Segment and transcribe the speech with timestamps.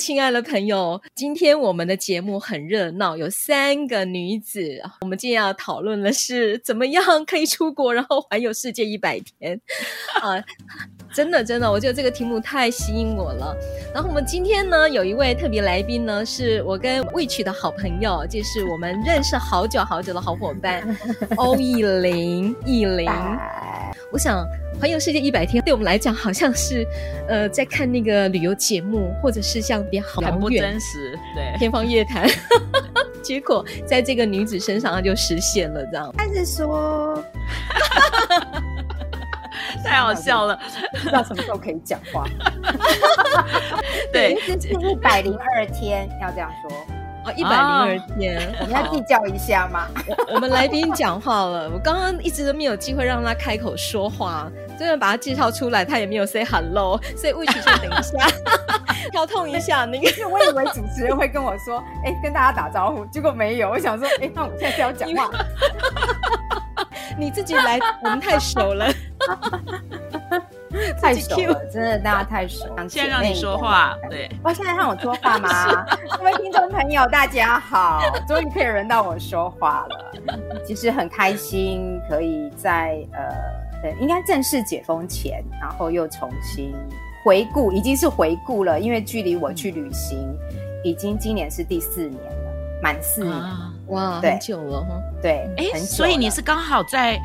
[0.00, 4.80] 亲爱的朋友，今天我们的节目很热闹，有三个女子。
[5.02, 9.60] 我们今天要讨论的是怎么样可以出国，然后环游世界一百天。
[10.22, 10.42] 啊，
[11.12, 13.56] 真的真的，我觉得这个题目太吸引我了。
[13.92, 20.96] 然后我们今天呢，有一位特别来宾呢，是我跟 Witch 的好朋友，就是我们认识好久好久的好伙伴
[21.36, 22.54] 欧艺玲。
[22.64, 23.10] 艺玲，
[24.12, 24.46] 我想。
[24.80, 26.86] 环游世界一百天，对我们来讲好像是，
[27.28, 32.26] 呃，在看那个旅游节目，或者是像别好遥远，很不真实，对，天方夜谭。
[33.22, 36.10] 结果在这个女子身上，它就实现了，这样。
[36.16, 37.22] 还是说，
[39.84, 40.58] 太好 笑了，
[40.92, 42.24] 不知道什么时候可以讲话。
[44.12, 46.76] 对，这是一百零二天，要这样说。
[47.22, 49.86] 哦，一百零二天，哦、我们要计较一下吗？
[50.08, 58.26] 我，我们来宾讲话了，我刚刚一直都没有机会让他开口说话，就算把他介绍出来，他也没有 say hello，所以 Witch 先等一下，
[59.12, 60.08] 跳痛一下那个。
[60.30, 63.68] 我以为主持人会跟我说，哎、欸，跟大家打招呼，结果没有。
[63.68, 65.30] 我想说，哎、欸，那我们现在是要讲话，
[67.18, 68.90] 你自己来，我们太熟了。
[71.00, 72.64] 太熟了，真的大家太熟。
[72.88, 74.30] 现在让你说话，对。
[74.44, 75.84] 哇，现在让我说话吗？
[76.16, 80.12] 各位听众朋友，大家好，终于可以轮到我说话了。
[80.64, 86.72] 其实很开心，可以在呃，应该正式解封前，然后又重新
[87.24, 90.18] 回顾，已经是回顾了，因为距离我去旅行，
[90.50, 94.86] 嗯、已经今年是第四年了，满四年，啊、哇，很久了哈。
[95.20, 97.20] 对，哎，所以你是刚好在。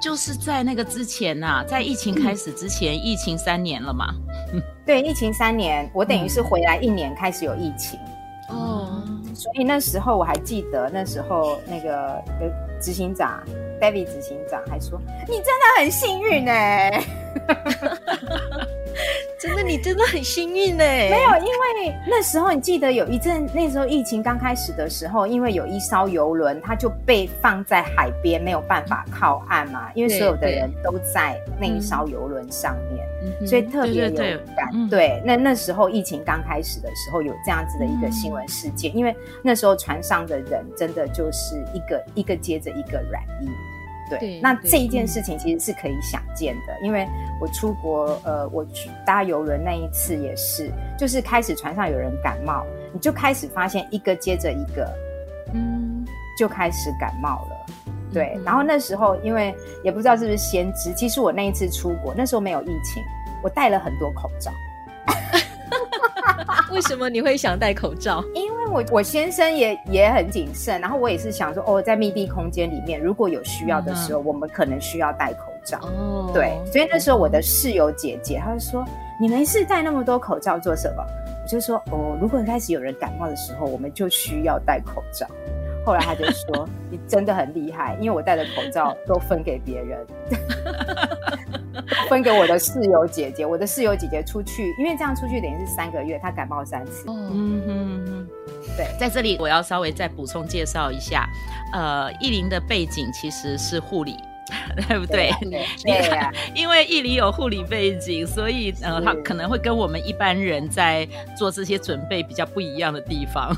[0.00, 4.14] 就是在那个之前呐、啊，在疫情开始之前，嗯、疫情三年了嘛。
[4.86, 7.98] 对，疫情三年，我等于是回来一年开始有疫情。
[8.48, 12.22] 哦、嗯，所以那时候我还记得，那时候那个
[12.80, 13.42] 执行长
[13.80, 17.04] David 执行长还说：“你真的很幸运呢、欸。”
[19.38, 20.84] 真的，你真的很幸运呢。
[20.84, 29.90] 没有，因为那时候你记得有一阵，那时候疫情刚开始的时候，因为有一艘游轮，它就被放在海边，没有办法靠岸嘛。
[29.94, 33.06] 因为所有的人都在那一艘游轮上面，
[33.40, 34.16] 嗯、所以特别有
[34.56, 34.88] 感。
[34.88, 43.48] 对，那那时候疫情刚开始的时候，有这样子的一个新闻事件，嗯、因为那时候船上的人真的就是一个一个接着一个染疫。
[44.08, 47.06] 对，对那这一件事情其实是可以想见的，嗯、因为
[47.40, 54.92] 我出国，呃，我去搭邮轮那一次也是，就是开始船上有人感冒，你就开始发现一个接着一个，
[55.54, 56.04] 嗯，
[56.38, 57.56] 就开始感冒了。
[58.12, 63.02] 对，嗯、然后那时候因为也不知道是不是先知，其实我那一次出国那时候没有疫情，
[63.42, 64.50] 我戴了很多口罩。
[66.72, 68.22] 为什么你会想戴口罩？
[68.34, 75.78] 因为我我先生也也很谨慎，然后我也是想说，哦，在密闭空间里面，如果有需要的时候，嗯、我们可能需要戴口罩。
[75.82, 78.84] 哦，对，所以那时候我的室友姐姐，她就说
[79.20, 81.04] ：“你没事戴那么多口罩做什么？”
[81.42, 85.26] 我就说：“哦，如果开始有人感冒的时候，我们就需要戴口罩。”
[85.86, 90.06] 后来他就说：“你真的很厉害，因为我戴的口罩都分给别人。
[92.08, 97.04] ”分给我的室友姐姐，我的室友姐姐出去，因为这样出去等于是三个月，她感冒三次。
[97.08, 98.28] 嗯哼哼，
[98.76, 101.28] 对，在这里我要稍微再补充介绍一下，
[101.72, 104.16] 呃，意林的背景其实是护理，
[104.88, 105.30] 对不对？
[105.82, 113.54] 对呀， 因为意林有护理背景，所以呃，他可能会跟我们一般人在做这些准备比较不一样的地方。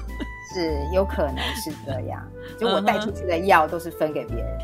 [0.55, 2.27] 是有可能是这样，
[2.59, 4.59] 就我带出去的药都是分给别人，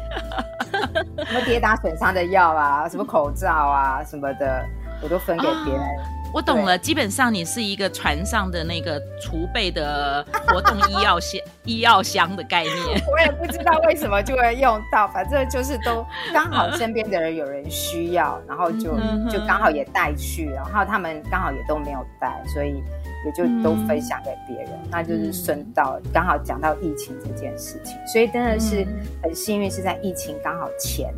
[1.26, 4.64] 什么跌打损伤的药啊，什么口罩啊什么的，
[5.02, 5.82] 我都分给别人。
[5.82, 12.74] 啊、我懂了，基本上你是一个船上的那个储备的活动医药箱、医药箱的概念。
[13.08, 18.98] 我也不知道为什么就会用到，反正就是都刚好身边的人有人需要，然后就
[19.30, 22.82] 就刚好也带去，然后他们刚好也都没有带，所以。
[23.26, 28.86] 也就都分享给别人，嗯、那就是顺道刚好讲到疫情这件事情，所以真的是
[29.22, 31.10] 很幸运，是在疫情刚好前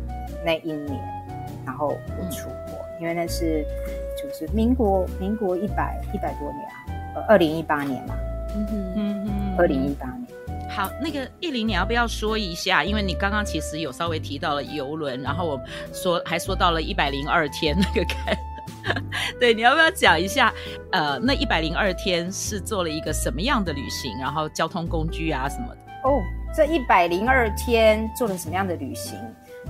[0.45, 0.97] 那一年，
[1.65, 3.65] 然后我出国，嗯、因为那是
[4.27, 6.85] 就是民国民国一百一百多年啊，
[7.15, 8.15] 呃，二零一八年嘛，
[8.55, 10.27] 嗯哼嗯哼，二零一八年。
[10.69, 12.83] 好，那个意玲，你要不要说一下？
[12.83, 15.59] 因为你刚刚其实有稍微提到了游轮，然后我
[15.93, 18.37] 说还说到了一百零二天那个开。
[19.39, 20.53] 对，你要不要讲一下？
[20.91, 24.11] 呃，那一百零二天是做了一个什么样的旅行？
[24.19, 25.77] 然后交通工具啊什么的？
[26.03, 26.21] 哦，
[26.53, 29.17] 这一百零二天做了什么样的旅行？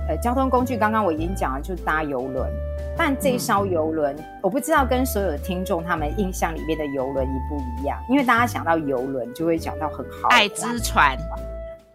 [0.08, 2.50] 呃，交通工具刚刚我已经讲了，就是搭游轮。
[2.96, 11.16] 但这艘游轮，我不知道跟所有的听众他们印象里面的游轮一不一样，因为大家想到游轮就会想到很好爱之船。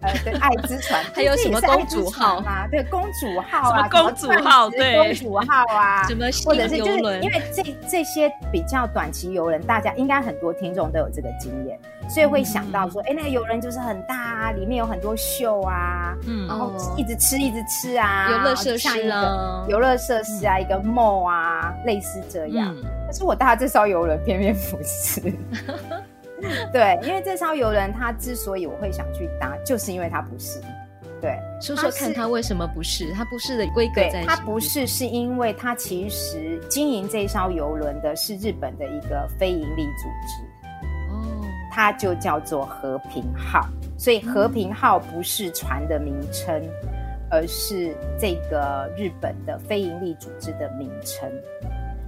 [0.04, 2.68] 呃，对，爱之船， 还有什么公主号吗？
[2.70, 11.80] 对，公主号啊，公主号，对，公主号啊，什么或者是就是因为这这些比较短期游轮，大家应该很多听众都有这个经验，
[12.10, 22.76] 所以会想到说，哎、嗯，那个游轮就是很大啊，里面有很多秀啊，嗯，然后一直吃一直吃啊，游乐设施啊，游乐设施啊，一个 mall 啊，类似这样。
[22.76, 25.22] 嗯、可是我搭这艘游轮偏偏不是。
[26.72, 30.62] 对，因为这艘游轮，它之所以我会想去搭，就是因为它不是。
[31.22, 33.14] 对，说说看，它为什么不是？
[33.14, 34.26] 它不是的规格在。
[34.26, 40.76] 它不是，是因为它其实经营这艘游轮的是日本的一个非营利组织。
[41.14, 43.66] 哦，它就叫做和平号，
[43.98, 46.90] 所以和平号不是船的名称，嗯、
[47.32, 51.32] 而是这个日本的非营利组织的名称。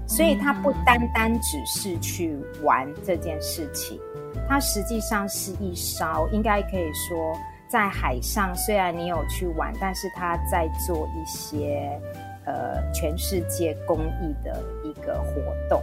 [0.05, 3.97] 所以它不单单只是去玩这件事情。
[4.47, 7.35] 它实际上是一艘，应该可以说，
[7.67, 11.99] 在海上虽然你有去玩，但是它在做一些
[12.45, 15.81] 呃全世界公益的一个活动，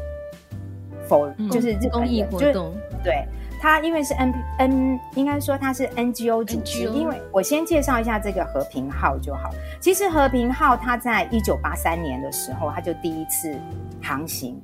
[1.09, 2.73] 否、嗯、就是日公益活动。
[3.03, 3.27] 对，
[3.61, 6.85] 它因为是 N N，应该说它是 NGO 组织。
[6.85, 9.51] 因为我先介绍一下这个和平号就好。
[9.81, 13.59] 其实和平号它在一九八三年的时候，它就第一次
[14.01, 14.61] 航行。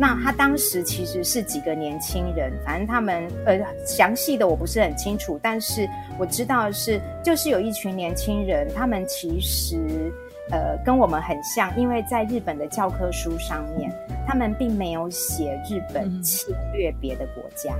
[0.00, 5.86] 那他当时其实是几个年轻人，反正他们呃详细的我不是很清楚，但是
[6.18, 10.10] 我知道的是就是有一群年轻人，他们其实
[10.50, 13.92] 呃跟我们很像，因为在日本的教科书上面，
[14.26, 17.74] 他们并没有写日本侵略别的国家，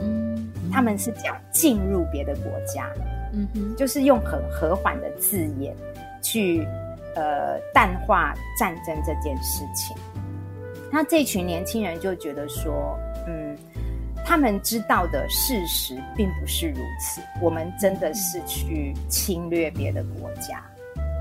[0.00, 2.88] 嗯，他们是讲进入别的国家，
[3.32, 5.74] 嗯哼，就是用很和缓的字眼
[6.22, 6.64] 去
[7.16, 9.96] 呃淡化战争这件事情。
[10.96, 13.54] 那这群年轻人就觉得说，嗯，
[14.24, 17.20] 他们知道的事实并不是如此。
[17.42, 20.64] 我们真的是去侵略别的国家，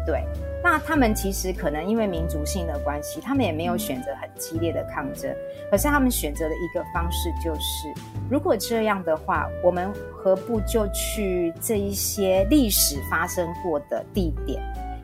[0.06, 0.24] 对。
[0.63, 5.30] 那他们其实可能因为民族性的关系，他们也没有选择很激烈的抗争。
[5.69, 7.94] 可是他们选择的一个方式就是，
[8.30, 14.57] 如果这样的话，我们何不就去这一些历史发生过的地点，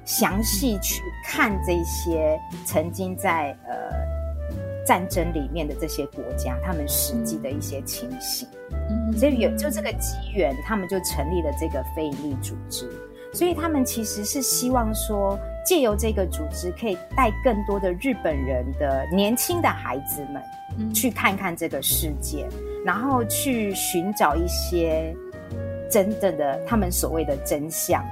[0.05, 4.20] 详细去看这些曾经在呃。
[4.85, 8.47] 战争里面的这些国家，他们实际的一些情形，
[8.89, 12.89] 嗯，所以有就这个机缘，他们就成立了这个非营利组织。
[13.33, 22.45] 所以他们其实是希望说，借由这个组织，可以带更多的日本人的年轻的孩子们，去看看这个世界，
[22.85, 25.15] 然后去寻找一些
[25.89, 28.03] 真正的他们所谓的真相，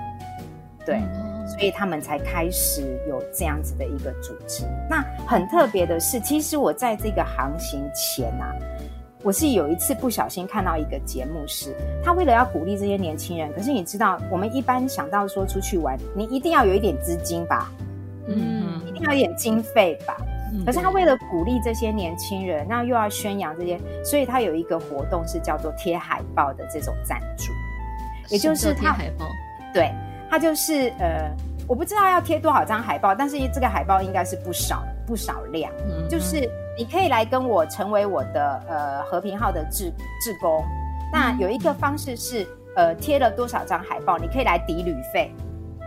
[0.86, 1.02] 对。
[1.50, 4.64] 所以他们才开始有这样子的一个组织。
[4.88, 8.54] 那很特别的是，其实我在这个航行前啊，
[9.24, 11.76] 我是有一次不小心看到一个节目是，是
[12.06, 13.52] 他为了要鼓励这些年轻人。
[13.54, 17.72] 可是你知道，我们一般想到说出去玩，你一定要有一点资金吧，
[18.28, 20.16] 嗯，一定要有一点经费吧。
[20.66, 27.52] 可是他为了鼓励这些年轻人，那又要宣扬这些，所以他有一个活动是叫做贴海报的这种赞助，
[28.30, 29.26] 也就是贴海报，
[29.74, 29.92] 对。
[30.30, 31.32] 他就是呃，
[31.68, 35.72] 我不知道要贴多少张海报，但是这个海报应该是不少不少量。
[35.86, 40.64] 嗯，就是你可以来跟我成为我的呃和平号的志志工。
[41.12, 45.34] 那有一个方式是呃贴了多少张海报，你可以来抵旅费。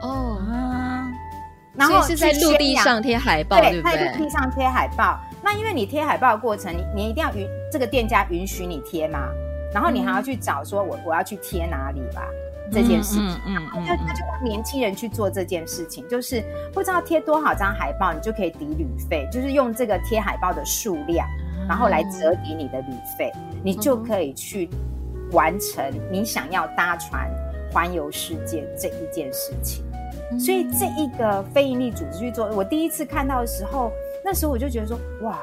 [0.00, 1.06] 哦啊，
[1.74, 3.80] 然后是在陆地上贴海报，对？
[3.82, 5.20] 在陆地上贴海报。
[5.40, 9.28] 那因为你贴海报的过程，你你一定要允这个店家允许你贴嘛，
[9.72, 12.26] 然后你还要去找说我我要去贴哪里吧。
[12.72, 21.28] 这件事情，嗯嗯，那、嗯、他就让年轻人去做这件事情，就是不知道贴多少张海报，你就可以抵旅费，就是用这个贴海报的数量，
[21.68, 23.30] 然后来折抵你的旅费，
[23.62, 24.70] 你就可以去
[25.32, 27.30] 完成你想要搭船
[27.70, 29.84] 环游世界这一件事情。
[30.40, 33.92] 所以这一个非营利组织去做，我第一次看到的时候，
[34.24, 35.38] 那时候我就觉得说，哇，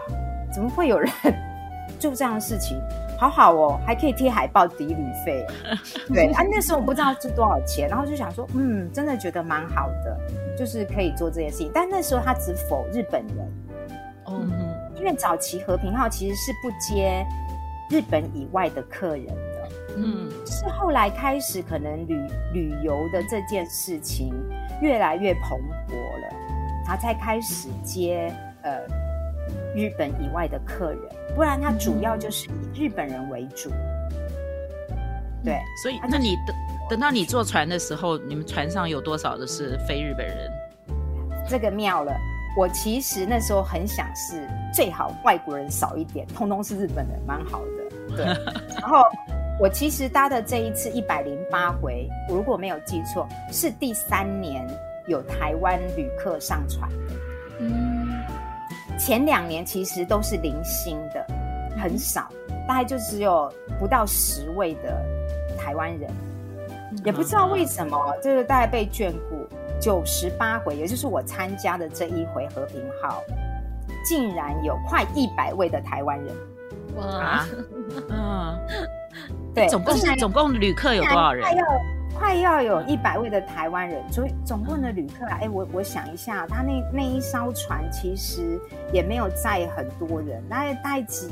[0.51, 1.11] 怎么会有人
[1.99, 2.79] 做这样的事情？
[3.19, 5.45] 好好哦，还可以贴海报抵旅费，
[6.07, 10.17] 对啊，那时候我不知道是多少钱，然后就想说，嗯，真的觉得蛮好的，
[10.57, 11.69] 就是可以做这件事情。
[11.73, 13.53] 但那时候他只否日本人，
[14.29, 14.49] 嗯，
[14.95, 17.25] 因为早期和平号其实是不接
[17.89, 22.15] 日本以外的客人的，嗯，是后来开始可能旅
[22.53, 24.31] 旅游的这件事情
[24.81, 25.59] 越来越蓬
[25.89, 26.35] 勃了，
[26.85, 28.79] 他才开始接呃
[29.75, 31.01] 日本以外的客人。
[31.35, 33.69] 不然，它主要就是以日本人为主。
[35.43, 36.55] 对，所以那你等
[36.89, 40.51] 等到你坐船的时候，你们船上有多少的是非日本人？
[41.47, 42.13] 这个妙了，
[42.57, 48.15] 我其实那时候很想是最好外国人少一点，通通是日本人，蛮好的。
[48.17, 48.25] 对，
[48.81, 49.01] 然后
[49.59, 54.67] 我其实搭的这一次一百零八回，我如果没有记错，是第三年
[55.07, 57.28] 有台湾旅客上船的。
[58.99, 61.25] 嗯，前两年其实都是零星的，
[61.81, 62.27] 很少，
[62.67, 65.01] 大概就只有不到十位的
[65.57, 66.11] 台湾人，
[67.05, 69.47] 也不知道为什么，就是大概被眷顾。
[69.81, 73.23] 九十八回，也就是我参加的这一回和平号，
[74.05, 76.35] 竟然有快一百位的台湾人。
[76.97, 77.47] 哇，
[78.11, 78.59] 嗯，
[79.55, 81.41] 对，总共总共旅客有多少人？
[81.41, 81.63] 快要
[82.19, 88.59] 快要有一百位的台湾人，所以总共的旅客啊，哎，我我想一下，他那那一艘船其实
[88.91, 91.29] 也没有载很多人，大概大概几，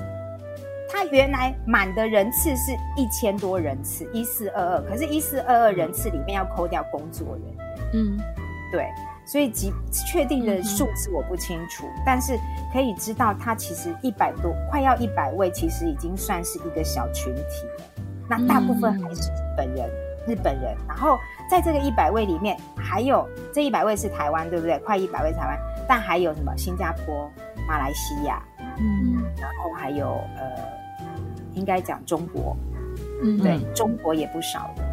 [0.90, 7.66] 他原来满的人次是一千多人次，一四二二，可是，一四二二人次里面要扣掉工作人员。
[7.94, 8.18] 嗯，
[8.72, 8.88] 对，
[9.26, 12.40] 所以即确定的数字我不清楚，嗯、但是
[12.72, 17.42] 可以知道，他其实一百多，快要一百位，其实已经算是一个小群体
[17.78, 18.04] 了。
[18.30, 20.76] 那大部分还是日本人，嗯、日本人。
[20.88, 21.18] 然后
[21.50, 24.78] 在这个一百位里面，还有这一百位是台湾，对不对？
[24.80, 25.58] 快一百位台湾，
[25.88, 26.56] 但还有什么？
[26.58, 27.32] 新加坡、
[27.68, 28.42] 马来西亚，
[28.78, 30.52] 嗯，然后还有呃，
[31.54, 32.56] 应该讲中国，
[33.24, 34.84] 嗯，对，中国也不少的，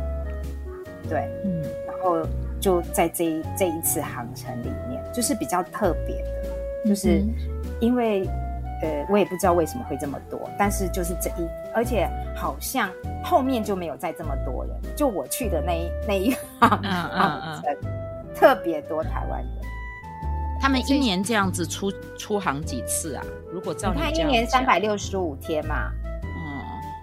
[1.08, 2.26] 对，嗯，然后。
[2.60, 7.22] 就在这一这一次航程里面，就是比较特别的，就是
[7.78, 8.26] 因为
[8.80, 12.90] 呃，我也不知道为什么会这么多，但是就是这一，而且好像
[13.22, 17.76] 后面就没有再这么多人，就我去的那一 那一航航程
[18.34, 19.50] 特别多台湾人。
[20.60, 23.24] 他们一年这样子出出行几次啊？
[23.52, 25.90] 如果照你看，一年三百六十五天嘛，
[26.22, 26.62] 嗯，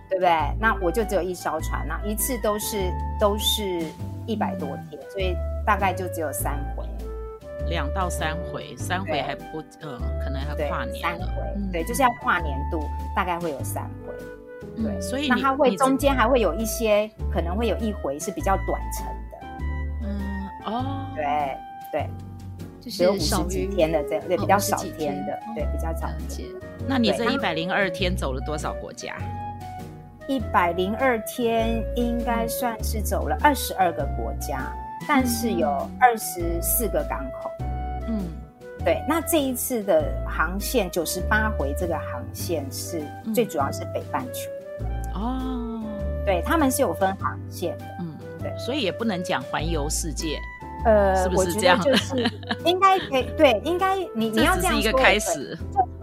[0.09, 0.31] 对不对？
[0.59, 3.63] 那我就只有一艘船，那一次都是都是
[4.25, 5.35] 一百多天，所以。
[5.63, 6.83] 大概就只有三回，
[7.69, 10.99] 两到三回，三回还不，呃，可能还跨年。
[10.99, 12.81] 三回，对，就是要跨年度，
[13.15, 14.11] 大概会有三回。
[14.75, 19.37] 对，所以那它会中间还会有一些，可能会有一回是比较短程的。
[20.03, 21.57] 嗯，哦，对
[21.91, 22.09] 对，
[22.79, 26.47] 就是有五十几天的这样，对，比较少天的，对，比较少天。
[26.87, 29.15] 那你这一百零二天走了多少国家？
[30.27, 34.71] 一百零二天应该算是走了二十二个国家。
[35.07, 35.67] 但是有
[35.99, 37.49] 二十四个港口，
[38.07, 38.21] 嗯，
[38.85, 39.03] 对。
[39.09, 43.01] 那这一次的航线九十八回，这个航线是
[43.33, 44.51] 最主要是北半球，
[45.21, 45.81] 哦，
[46.25, 50.39] 对，他们是有分航线的，嗯，对，所以也不能讲环游世界，
[50.85, 51.79] 呃，是不是这样？
[51.79, 52.29] 就是
[52.65, 55.57] 应该可以，对，应该你你要这样一个开始，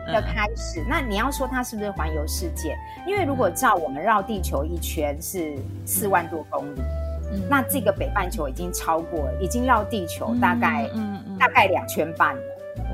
[0.08, 0.84] 一个开始。
[0.88, 2.76] 那你要说它是不是环游世界？
[3.06, 6.80] 因为如果照我们绕地球一圈是四万多公里。
[7.46, 12.42] 那这个北半球已经超过了，已经绕地球大概，嗯嗯、大概两圈半了。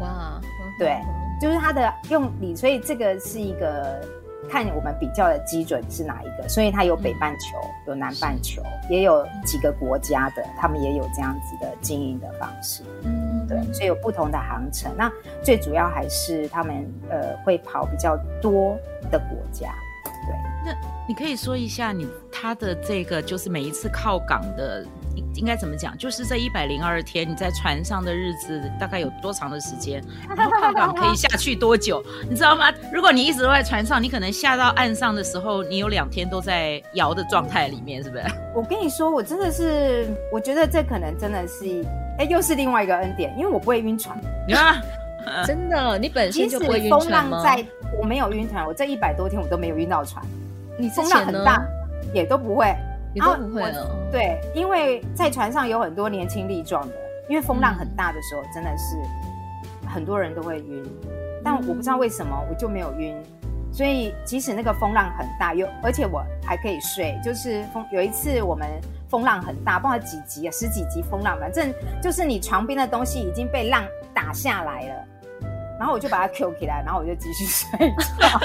[0.00, 0.40] 哇，
[0.76, 0.98] 对，
[1.40, 4.00] 就是它的用理，所以这个是一个
[4.48, 12.82] 看我们比较的基准是哪一个，所以它有北半球，嗯、有南半球，也有几个国家的，他们也有这样子的经营的方式。
[13.02, 14.92] 嗯，对，所以有不同的航程。
[14.96, 15.10] 那
[15.42, 18.76] 最主要还是他们呃会跑比较多
[19.10, 19.74] 的国家。
[20.26, 20.34] 对，
[20.64, 20.74] 那
[21.06, 24.84] 你可以说一下你他的这个就是每一次靠港的
[25.34, 25.96] 应该怎么讲？
[25.98, 30.02] 就是这一百零二天你在船上的日子大概有多长的时间？
[30.36, 32.02] 然后靠港可以 下去多久？
[32.28, 32.72] 你知道吗？
[32.92, 38.24] 如果你一直都在船上，你可能下到岸上的时候，你有两天都在摇的状态里面，是不是？
[38.54, 41.84] 我跟你说，我真的是，我觉得这可能真的是，
[42.18, 44.16] 哎，又是另外一个恩典，因为我不会晕船。
[44.46, 44.80] 你看，
[45.46, 47.42] 真的，你本身就不会晕船吗？
[47.98, 50.24] 我没有晕船，我这一百多天我都没有晕到船。
[50.78, 51.64] 你风浪很大，
[52.12, 52.74] 也都不会，
[53.14, 53.96] 也都不会了。
[54.10, 56.94] 对，因为在船上有很多年轻力壮的，
[57.28, 58.96] 因为风浪很大的时候，真的是
[59.88, 60.84] 很多人都会晕。
[61.42, 63.14] 但我不知道为什么我就没有晕，
[63.72, 67.18] 所以即使那个风浪很大，有而且我还可以睡。
[67.22, 68.68] 就是风有一次我们
[69.08, 74.94] 风浪很大，不知道几级啊，十几级风浪，反正就是你床边的东西已经被浪打下来了。
[75.78, 78.40] 然后我就把它 Q 起来，然后我就继续 睡觉。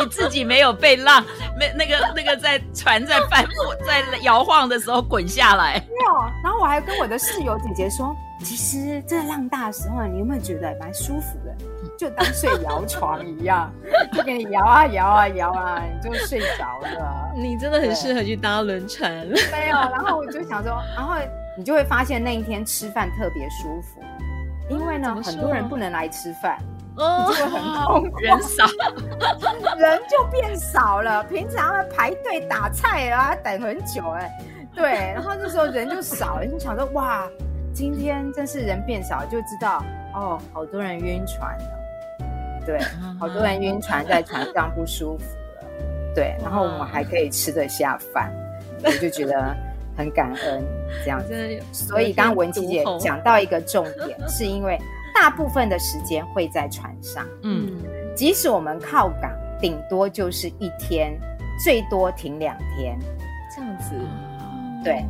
[0.00, 1.24] 你自己没有被浪，
[1.58, 3.44] 没那个那个在船在翻
[3.86, 5.74] 在摇晃的时候滚下来。
[5.88, 6.12] 没有。
[6.42, 11.54] 然后我还跟我的室友姐姐说，其实这浪大的时候，你有没有觉得蛮舒服的？
[11.98, 13.72] 就当睡摇床一样，
[14.12, 17.30] 就给你摇啊摇啊摇啊，你就睡着了。
[17.36, 19.10] 你真的很适合去搭轮船。
[19.52, 19.76] 没有。
[19.76, 21.14] 然后我就想说，然后
[21.56, 24.02] 你就会发现那一天吃饭特别舒服。
[24.70, 26.58] 因为呢，很多人不能来吃饭，
[26.96, 28.66] 哦，就会很空，人少，
[29.78, 31.24] 人就变少了。
[31.24, 37.26] 平常要排队打菜啊，等很久哎、欸，对，然后这时候人就少了，你想说哇，
[37.72, 39.82] 今天真是人变少，就知道
[40.14, 42.78] 哦，好多人晕船了，对，
[43.18, 45.24] 好多人晕船在船上不舒服
[45.56, 45.64] 了，
[46.14, 48.30] 对，然后我们还可以吃得下饭，
[48.84, 49.56] 我就觉得
[49.96, 50.62] 很感恩
[51.02, 51.58] 这样子。
[51.72, 54.78] 所以刚刚文琪姐讲到一个重点，是因为。
[55.14, 57.76] 大部分的时间会在船上，嗯，
[58.14, 61.18] 即使我们靠港，顶多就是一天，
[61.62, 62.98] 最多停两天，
[63.54, 63.94] 这样子，
[64.82, 65.04] 对，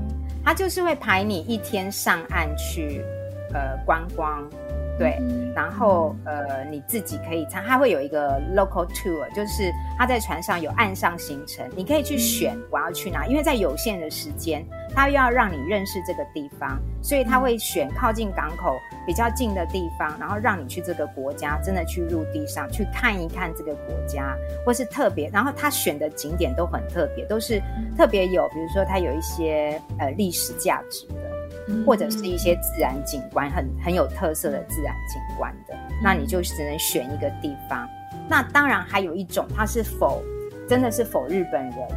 [0.45, 3.05] 他就是会排你一天上岸去，
[3.53, 4.43] 呃，观光。
[5.03, 5.21] 对，
[5.53, 27.61] 然后呃，你自己可以参，他会有一个 local tour，就是他在船上有岸上行程，你可以去选我要去哪，因为在有限的时间，他又要让你认识这个地方，所以他会选靠近港口比较近的地方，然后让你去这个国家，真的去陆地上去看一看这个国家，或是特别，然后他选的景点都很特别，都是
[27.99, 31.42] 特别有，比如说他有一些呃历史价值的。
[31.87, 37.89] 或者是一些自然景观很很有特色的自然景观的，那你就只能选一个地方。
[38.29, 40.23] 那当然还有一种，它是否
[40.69, 41.89] 真的是否日本人，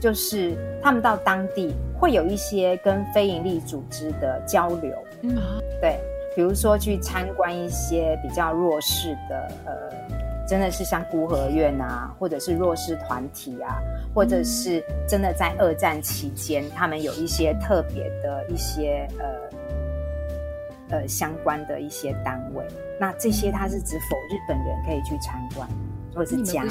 [0.00, 4.92] 就是他们到当地会有一些跟非营利组织的交流，
[5.22, 5.36] 嗯，
[5.80, 5.98] 对，
[6.34, 10.21] 比如说去参观一些比较弱势的呃。
[10.52, 13.80] 真的是像孤儿院啊，或者是弱势团体啊，
[14.14, 22.62] 或者是真的在二战期间，他们有一些特别的一些呃呃相关的一些单位。
[23.00, 25.66] 那这些他是指否日本人可以去参观，
[26.14, 26.70] 或者是加入？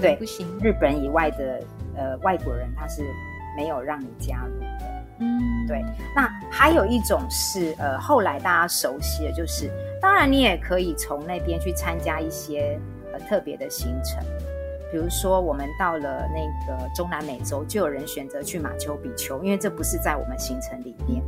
[0.00, 0.46] 对，不行。
[0.62, 1.60] 日本以外的
[1.96, 3.02] 呃外国人他是
[3.56, 4.66] 没有让你加入的。
[5.18, 5.84] 嗯，对。
[6.14, 9.68] 那还有一种是呃后来大家熟悉的，就是。
[10.02, 12.76] 当然，你也可以从那边去参加一些
[13.12, 14.20] 呃特别的行程，
[14.90, 21.22] 比如说我们到了那个中南美洲，就有人选择去马丘比丘，因为这不是在我们行程里面，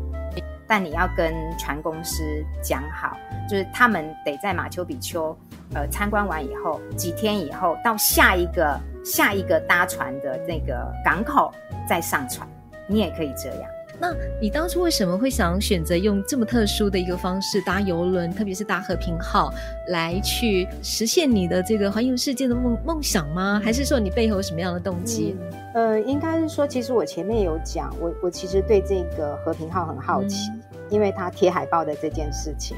[0.66, 2.24] 但你要跟船公司
[2.60, 3.16] 讲好，
[3.48, 5.34] 就是他们得在马丘比丘
[5.72, 11.52] 呃参观完以后，几天以后到下一个下一个搭船的那个港口
[11.88, 12.44] 再上船，
[12.88, 13.70] 你也可以这样。
[13.98, 19.52] 那你当初为什么会想选择用这么特殊的一个方式搭游轮，特别是搭和平号，
[19.88, 23.60] 来去实现你的这个环游世界的梦梦想吗？
[23.64, 25.36] 还是说你背后有什么样的动机？
[25.74, 32.76] 嗯、呃，应该是说，其实我前面有讲，我我其实对这个和平号很好奇，嗯、因为它贴海报的这件事情，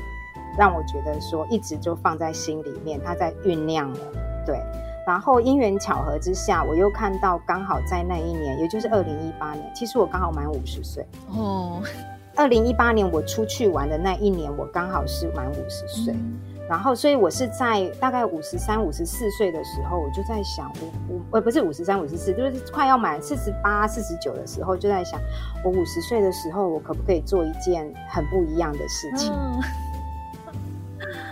[0.58, 3.98] 让我觉得说一直就放在心里面，它在酝酿了，
[4.44, 4.60] 对。
[5.06, 11.80] 然后因缘巧合之下，我又看到刚好在那一年，也就是二零一八年，其实我刚好满五十岁哦。
[12.34, 16.12] 二零一八年我出去玩的那一年，我刚好是满五十岁。
[16.12, 16.38] 嗯、
[16.68, 25.18] 然后，所以我是在大概五十三、五十四岁的时候，我就在想，我我呃不是五十三、五十四，就是快要满四十八、四十九的时候，就在想，
[25.64, 29.32] 我五十岁的时候，我可不可以做一件很不一样的事情？
[29.32, 29.62] 嗯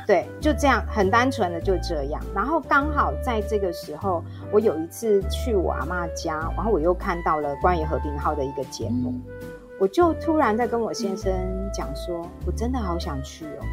[0.07, 2.21] 对，就这样，很单纯的就这样。
[2.35, 9.49] 然后刚好在这个时候，我有一次去我阿妈家，然后我又看到了关于和平号的一个节目，嗯、
[9.81, 11.33] 我就突然在跟我先生
[11.73, 13.64] 讲说，嗯、我真的好想去哦。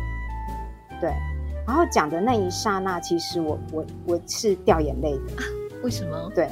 [1.00, 1.12] 对，
[1.68, 5.44] 然后讲的那一刹那，其实我我我是掉眼泪的。
[5.84, 6.32] 为什么？
[6.36, 6.48] 对。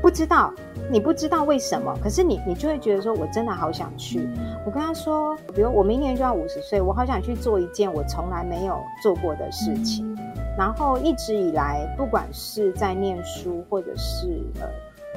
[0.00, 0.52] 不知道，
[0.90, 4.28] 你不知道为什么，可是你你就会觉得说，我真的好想去。
[4.64, 10.16] 我跟他说，比如我明年就要五十岁，我好想去做一件我从来没有做过的事情。
[10.56, 14.68] 然后一直以来，不管是在念书，或者是呃，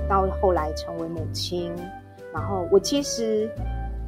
[0.07, 1.71] 到后来成为母亲，
[2.33, 3.49] 然后我其实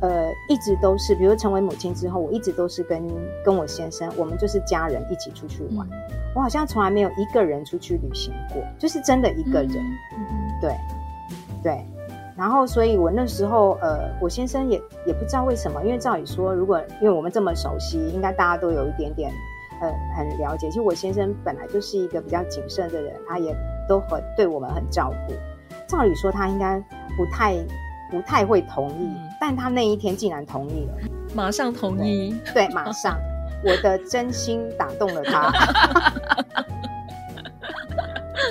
[0.02, 3.08] 呃一直都是，比如成为母亲之后，我一直都是跟
[3.44, 5.88] 跟我先生，我们就是家人一起出去玩。
[6.36, 9.84] 我好像从来没有一个人出去旅行过，就是真的一个人。
[10.64, 10.74] 对，
[11.62, 11.86] 对，
[12.38, 19.30] 然后，所以我那时候，呃，我先生也也不知道为什么，因为照理说，如果因为我们这么熟悉，应该大家都有一点点，
[19.82, 20.70] 呃，很了解。
[20.70, 23.54] 其实我先生本来就是一个比较谨慎的人，他也
[23.90, 25.34] 都很对我们很照顾。
[25.86, 26.80] 照理说，他应该
[27.18, 27.58] 不太
[28.10, 30.94] 不太会同意，嗯、但他那一天竟然同意了，
[31.36, 33.20] 马上同意，对，对，马上，
[33.66, 35.52] 我的真心打动了他。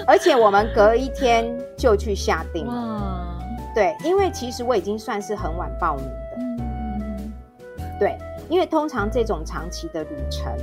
[0.05, 1.47] 而且我们隔一天
[1.83, 3.37] 就去下定了，
[3.75, 7.33] 对，因为其实我已经算是很晚报名的，嗯、
[7.99, 8.17] 对，
[8.49, 10.57] 因为通常这种长期的旅程，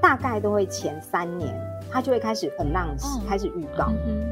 [0.00, 1.54] 大概都会前三年，
[1.92, 4.24] 他就会开始 announce，、哦、开始预告，嗯、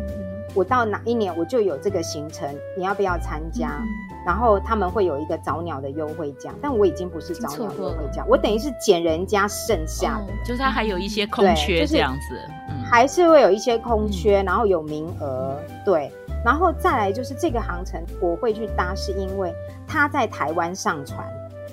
[0.54, 3.68] 我到哪一年我就有这个行程，你要不要参加？
[3.78, 3.86] 嗯、
[4.26, 16.10] 然后他们会有一个早鸟的优惠价，但我已经不是早鸟优惠价，我等于是捡人家剩下的，哦、就是他还有一些空缺这样子，就是嗯、还是会有一些空缺，然后有名额，对，
[16.44, 19.54] 然后再来就是这个航程我会去搭，是因为
[19.86, 21.26] 他在台湾上船，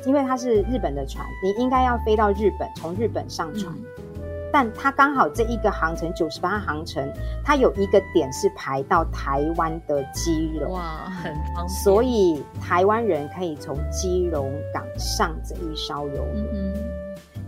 [0.05, 3.73] 因为它是日本的船，你应该要飞到日本，从日本上船。
[3.75, 4.05] 嗯
[4.51, 7.08] 但它刚好这一个航程九十八航程，
[7.43, 11.69] 它有一个点是排到台湾的基隆，哇，很方便。
[11.69, 16.73] 所以台湾人可以从基隆港上这一艘游轮，嗯、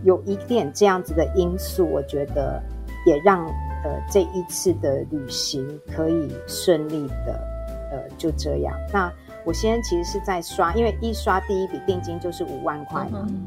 [0.04, 2.62] 有一点这样子的因素，我觉得
[3.04, 3.44] 也让
[3.84, 7.32] 呃这一次的旅行可以顺利的
[7.92, 8.74] 呃就这样。
[8.92, 9.12] 那
[9.44, 13.26] 我现在其实是在刷，因为一刷第一笔定金就是五万块嘛。
[13.28, 13.46] 嗯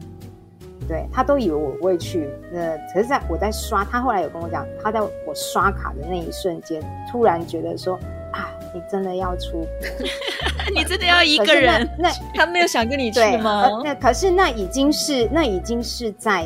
[0.87, 6.79] 对，他都以为我不会去，那，可是在我在刷，他后来有跟我讲，他在我刷卡的那一瞬间，
[7.11, 7.95] 突然觉得说
[8.31, 9.65] 啊，你真的要出，
[10.75, 11.89] 你真的要一个人？
[11.97, 13.63] 那，那 他没有想跟你去吗？
[13.63, 16.45] 呃、那可是那已经是那已经是在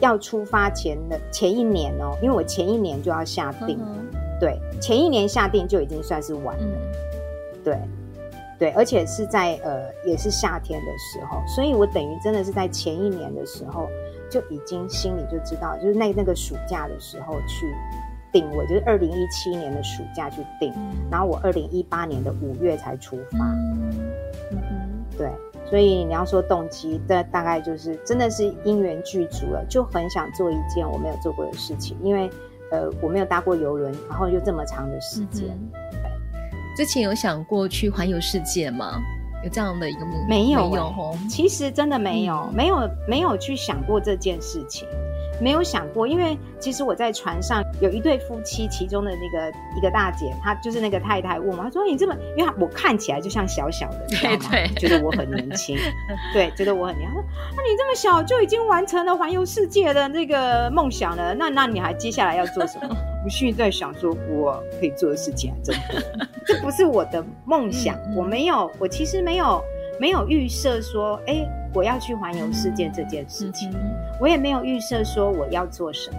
[0.00, 4.06] 要出发前的前一年哦，因为我前一年就要下定，嗯、
[4.40, 7.78] 对，前一年下定就已经算是晚了，嗯、对。
[8.58, 13.86] 对，而且是在呃，也是夏天的时候，所以我等于真的是在前一年的时候
[14.30, 17.70] 就已经心里就知道，就是那那个暑假的时候去
[18.32, 20.72] 定位，就是二零一七年的暑假去定，
[21.10, 23.38] 然后我二零一八年的五月才出发。
[25.18, 25.30] 对，
[25.68, 32.30] 所以你要说动机，这大概就是真的是因缘具足了，就很想做一件我没有做过的事情，因为
[32.70, 35.48] 呃，我没有搭过游轮，然后又这么长的时间。
[35.48, 35.70] 嗯
[36.76, 39.00] 之前有想过去环游世界吗？
[39.42, 40.28] 有这样的一个目标？
[40.28, 41.16] 没有，没有。
[41.26, 44.86] 其实真的没有，嗯、没有，没有去想过这件事情。
[45.40, 54.38] 没有想过，因为其实我在船上有一对夫妻，其中的那个一个大姐，她就是那个太太问我，她说：“你这么，因为我看起来就像小小的，你知道吗？
[54.50, 55.76] 对 对，觉得我很年轻，
[56.32, 57.16] 对，觉得我很年轻。
[57.16, 62.96] 她说：那你这么小就已经完成了环游世界的那个梦想了，那那你还接下来要做什么？
[63.24, 69.62] 我现在在想说，我可以做的事情还真的，这不是我的梦想， 我没有，我其实没有。”
[69.98, 76.18] 没有预设说，哎，我要去环游世界这件事情，嗯、我也没有预设说我要做什么，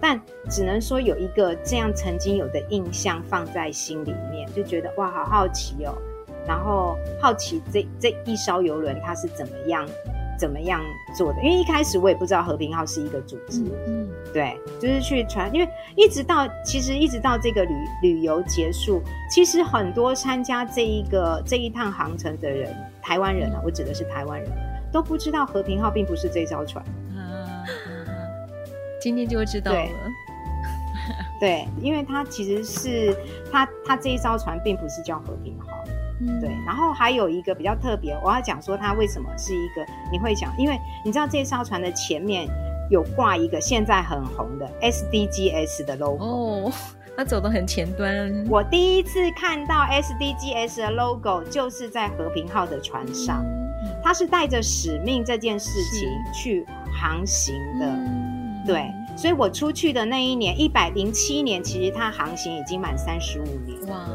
[0.00, 5.94] 但只能说有一个这样曾经有的印象放在心里面，就觉得哇，好好奇哦，
[6.46, 9.86] 然后好奇这这一艘游轮它是怎么样。
[10.38, 10.80] 怎么样
[11.14, 11.42] 做的？
[11.42, 24.50] 因为一开始我也不知道和平号是一个组织，嗯，嗯对，就是去传，因为一直到其实一直到这个旅旅游结束，其实很多参加这一个这一趟航程的人，台湾人啊，嗯、我指的是台湾人，
[24.90, 27.09] 都不知道和平号并不是这艘船，啊，
[29.00, 29.90] 今天就会知道了，对，
[31.64, 33.16] 对，因为它其实是
[33.50, 35.66] 它它这一艘船并不是叫和平号。
[36.38, 39.82] 对，然后还有一个比较特别，我要讲说它为什么是一个，
[40.12, 42.46] 你会讲，因为你知道这艘船的前面
[42.90, 46.72] 有挂一个现在很红的 SDGs 的 logo 哦，
[47.16, 48.46] 它走的很前端。
[48.50, 58.29] 我第一次看到 SDGs 的 logo 就是在和平号的船上，嗯、它是带着使命这件事情去航行的，嗯、
[58.72, 63.86] 对，所以我出去的那一年一百零七年，其实它航行已经满三十五年。
[63.88, 64.06] 哇。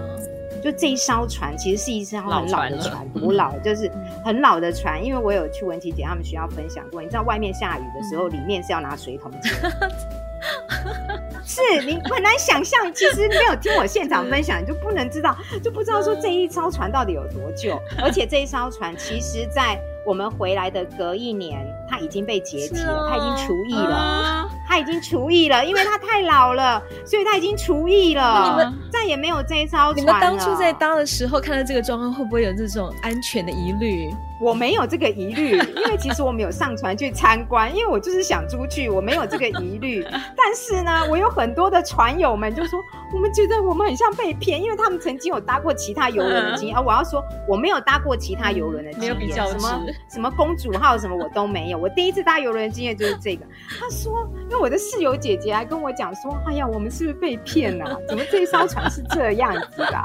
[0.64, 3.92] 就这一艘船其实是一艘很老的船，古老，老 就是
[4.24, 5.04] 很老的船。
[5.04, 9.52] 因为我有去文琪姐他们学校分享过，你知道外面下雨的时候，里面是要拿水桶接。
[11.46, 17.80] 是你很难想象，其实没有听我现场分享，你就不能知道，就不知道说这一艘船到底有多旧。
[18.02, 24.50] 而且这一艘船，其实在我们回来的隔一年，它已经被解体了，他已经除役了。
[24.68, 28.50] 他已经除役了，因为他太老了，所以他已经除役了。
[28.50, 29.94] 你们再也没有这一艘船了。
[29.96, 34.14] 你们当初在搭的时候，看到这个状况，会不会有这种安全的疑虑？
[34.42, 40.04] 我没有这个疑虑， 因为其实我们有上船去参观，因为我就是想出去，我没有这个疑虑。
[40.36, 42.80] 但是呢，我有很多的船友们就说，
[43.14, 46.76] 我们觉得我们很像被骗，因为他们曾经有搭过其他游轮的经验。
[46.76, 51.75] 啊、我要说，我没有搭过其他游轮的经验，没有比较什么什么公主号什么我都没有。
[51.78, 53.46] 我第一次搭游轮的经验就是这个。
[53.80, 57.96] 他说，因为我的室友姐姐还跟我讲说，哎呀，我们是不是被骗啊？
[58.06, 60.04] 怎么这一艘船是这样子的？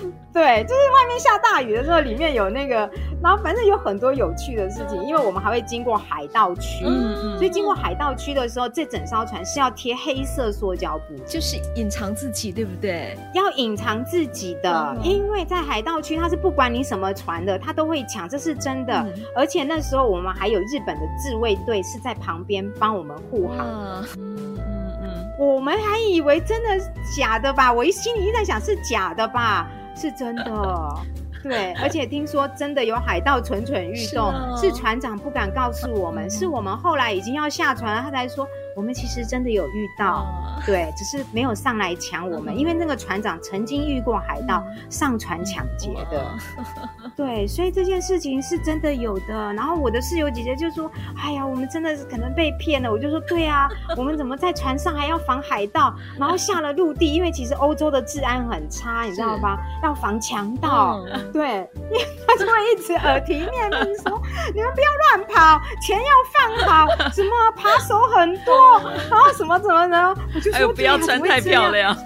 [0.32, 2.88] 对，就是外面下大雨的时候，里面有那个，
[3.22, 3.70] 然后反正有。
[3.70, 13.16] 有很多有趣的事情，因为我们还会经过海盗区，嗯嗯，所以经过海盗区的时候，这整艘船是要贴黑色塑胶布，就是隐藏自己，对不对？
[13.32, 18.92] 要隐藏自己的，嗯、因为在海盗区，它是不管你什么船的，它都会抢，这是真的。
[18.92, 23.66] 嗯、而且那时候我们还有日本的自卫队是在旁边帮我们护航。
[23.66, 24.06] 嗯
[25.38, 26.68] 我们还以为真的
[27.16, 27.72] 假的吧？
[27.72, 29.70] 我一心里一直在想是假的吧？
[29.96, 30.94] 是真的。
[31.42, 38.46] 对，而且听说真的有海盗蠢蠢欲动，是，是船长不敢告诉我们，是我们后来已经要下船了，他才说。
[38.76, 40.26] 我们其实真的有遇到，
[40.64, 46.30] 对，只是没有上来抢我们，因为那个船长曾经遇过海盗上船抢劫的，
[47.16, 49.52] 对，所以这件事情是真的有的。
[49.52, 55.94] 然后我的室友姐姐就说：“哎呀，我们真的是可能被骗了。”我就说：“对啊， 我们怎么在船上还要防海盗？
[56.18, 59.58] 然后下了陆地，因为其实欧洲的治安很差，你知道吧？
[59.82, 64.20] 要防强盗，对，因为他就会一直耳提面命说：
[64.54, 68.54] 你们不要乱跑，钱要放好，什么扒手很多。”
[69.10, 70.14] 然后什么怎么呢？
[70.34, 71.96] 我就说不要穿太漂亮。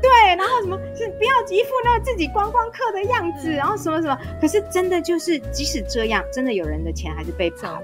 [0.00, 4.16] 对，然后什么是不要一副那自己观光客的样子，然后什么什么。
[4.40, 7.82] 可是真的就是，即使这样，真的有人的钱还是被跑。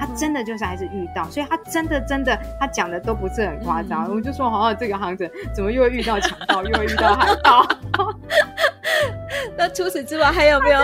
[0.00, 4.08] 他真的就是还是遇到，所以他真的真的，他讲的都不是很夸张。
[4.08, 7.66] 我就说，好像这个行程怎么又会遇到强盗，又会遇到海盗。
[9.56, 10.78] 那除此之外还有没有？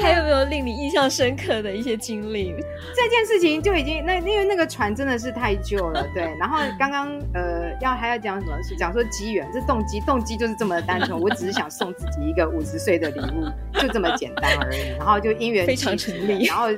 [0.00, 2.54] 还有没有令你印象深刻的一些经历？
[2.94, 6.22] 这件事情就已经那因为那个船真的是太旧了， 对。
[6.38, 8.56] 然后刚刚呃要还要讲什么？
[8.62, 11.18] 是讲说机缘，这动机动机就是这么的单纯。
[11.20, 13.46] 我只是想送自己一个五十岁的礼物，
[13.80, 14.88] 就这么简单而已。
[14.98, 16.46] 然后就因缘非常成立。
[16.46, 16.68] 然后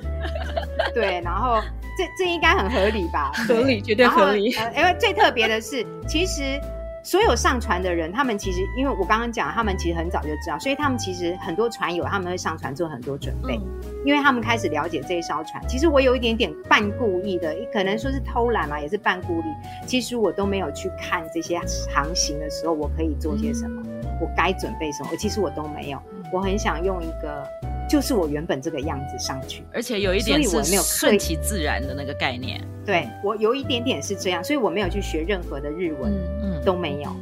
[0.94, 1.61] 对，然后
[1.97, 3.33] 这这应该很合理吧？
[3.47, 4.55] 合理，绝对合理。
[4.57, 6.61] 呃，因为最特别的是，其实。
[7.03, 13.63] 所有上船的人，他们其实，因为我刚刚讲，他们其实很早就知道，所以他们其实很多船友他们会上船做很多准备，嗯、
[14.05, 15.63] 因为他们开始了解这一艘船。
[15.69, 19.45] 其实我有一点点半故意的，可能说是偷懒嘛，也是半故意。
[19.87, 21.59] 其实我都没有去看这些
[21.95, 23.83] 航行的时候，我可以做些什么，
[24.21, 25.99] 我该准备什么，其实我都没有。
[26.33, 27.47] 我很想用一个。
[27.88, 32.61] 就是我原本这个样子上去，而且有一点是顺其自然的那个概念。
[32.85, 37.16] 对，我有一点点是这样，所以我没有去学任何的日文，嗯嗯、都没有，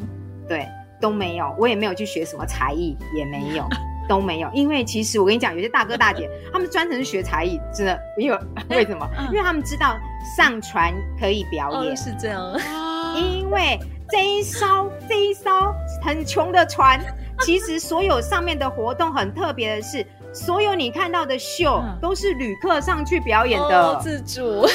[0.48, 0.66] 对，
[1.00, 1.55] 都没有。
[1.59, 3.66] 我也没有去学什么才艺，也没有，
[4.09, 4.50] 都没有。
[4.55, 8.38] 因为其实我跟你讲，有些大哥大姐他们专程学才艺，真的，因为
[8.70, 9.09] 为什么？
[9.31, 9.96] 因为他们知道
[10.37, 12.61] 上船可以表演，哦、是这样。
[13.16, 15.50] 因为这一艘这一艘
[16.02, 17.00] 很穷的船，
[17.40, 20.07] 其实所有上面的活动很特别的是。
[20.37, 24.66] 所有你看到的秀都是旅客上去表演的，哦、自主，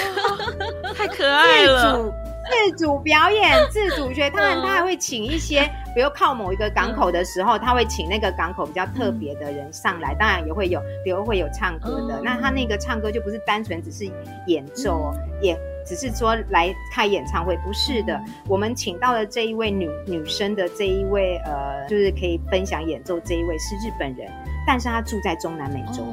[0.98, 1.94] 太可爱了。
[1.94, 2.14] 自主
[2.52, 4.30] 自主表演， 自主学。
[4.32, 5.62] 当然，他还会请一些，
[5.96, 10.16] 比如靠某一个港口的时候，他会请那个港口比较特别的人上来。
[10.16, 12.20] 当然也会有，比如会有唱歌的。
[12.24, 14.12] 那他那个唱歌就不是单纯只是
[14.48, 18.20] 演奏，也只是说来开演唱会，不是的。
[18.48, 24.28] 我们请到的这一位女女生的这一位，呃，就是可以分享演奏这一位是日本人。
[24.66, 26.04] 但是他住在中南美洲，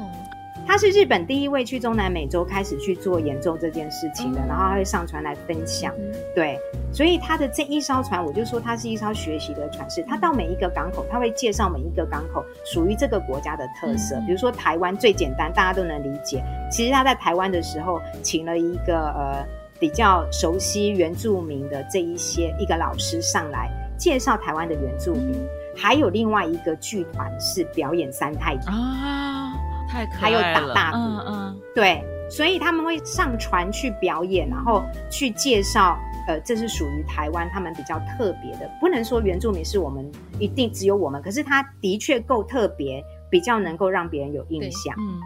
[0.67, 5.93] 他是日本第一位去中南美洲开始去做演奏这件事情的，然后他会上船来分享，
[6.35, 6.59] 对，
[6.93, 16.43] 所以他的这一艘船，我就说它是一艘学习的船，是他到每一个港口，他会介绍每一个港口属于这个国家的特色，比如说台湾最简单，大家都能理解。
[16.71, 19.45] 其实他在台湾的时候，请了一个呃
[19.79, 25.35] 比较熟悉原住民的这一些一个老师上来介绍台湾的原住民。
[25.79, 28.69] 还有另外一个剧团是表演三太子。
[28.69, 29.53] 啊，
[29.87, 40.05] 太可爱了，还有打大鼓，嗯嗯，对，所以他们会上船去表演，然后去介绍，呃，这是属于台湾他们比较特别的，不能说原住民是我们
[40.37, 45.19] 一定只有我们，可是他的确够特别，比较能够让别人有印象，嗯。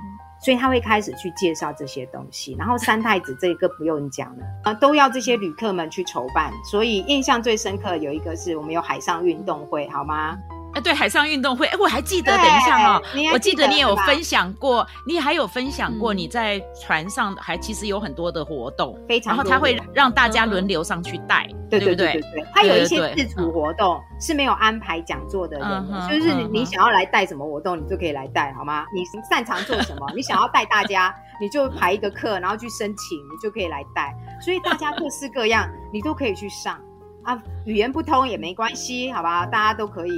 [0.43, 6.51] 所以他会开始去介绍这些东西，然后三太子这个不用讲了啊，都要这些旅客们去筹办。
[6.69, 10.37] 所以印象最深刻有一个是我们有海上运动会，好吗？
[10.73, 28.85] 哎，对，海上运动会，哎，我还记得，等一下哦，我记得你有分享过，你还有分享过你在船上还其实有很多的活动，非常，然后他会让大家轮流上去带，对对对对对，他有一些自主活动是没有安排讲座的人，就是你你想要来带什么活动，你就可以来带，好吗？
[28.93, 36.79] 你擅长做什么， 你想要带大家，你就排一个课，然后去申请，你就可以来带，所以大家各式各样，你都可以去上。
[37.23, 40.11] 啊，语言不通也没关系，好吧，大家都可以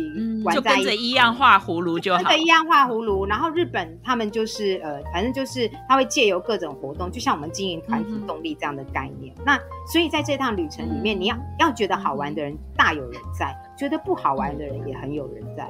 [0.44, 2.24] 玩在一起，嗯、就跟着一样画葫芦就好。
[2.24, 9.34] 跟着一样画葫芦，然后日本他们就是呃，反正就是他会借由各种活动，就像我们经营团体动力这样的概念。
[9.38, 9.60] 嗯、那
[9.91, 15.70] 所以在这趟旅程里面，嗯、你要要觉得好玩的人大有人在，觉得不好玩的人也很有人在，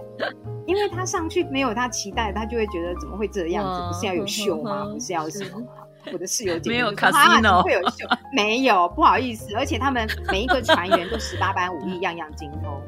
[0.66, 3.82] 因为他上去没有他期待，他就会觉得怎么会这样子？
[3.88, 4.86] 不是要有秀吗？
[4.86, 5.68] 不是要什么吗？
[6.12, 8.08] 我的室友姐姐没有卡西诺，会有秀？
[8.34, 12.82] 没有，不好意思，而且他们每一个船员都十八般武艺，样样精通。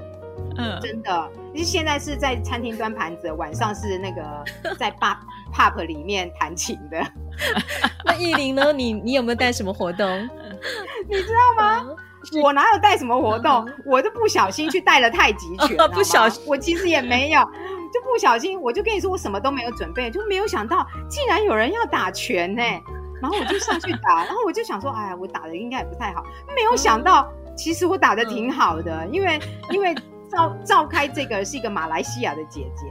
[0.58, 4.44] 嗯，真的，其实现在是在餐厅端盘子，晚上是那个
[4.78, 5.18] 在 pub
[5.54, 7.00] pub 里面弹琴的。
[8.04, 8.74] 那艺林呢？
[8.74, 10.08] 你你有没有带什么活动？
[11.08, 11.86] 你知道吗？
[12.44, 13.70] 我哪有带什么活动？
[13.86, 17.40] 我就不小心去带了太极拳，不小心，我其实也没有，
[17.94, 22.64] 就不小心，我就跟你说，我什么都没有准备，就没有想到竟然有人要打拳呢，
[23.22, 26.24] 然后我就上去打，然后我就想说，哎呀，我打的应该也不太好，
[26.56, 29.40] 没有想到，其实我打的挺好的，因为
[29.72, 29.96] 因为
[30.30, 32.86] 召召开这个是一个马来西亚的姐姐。